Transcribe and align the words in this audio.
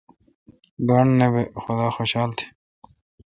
گانٹھ 0.87 1.15
نہ۔ 1.19 1.27
بہ 1.33 1.41
یئ 1.43 1.49
خدا 1.63 1.87
خوشال 1.95 2.29
تہ۔ 2.37 2.43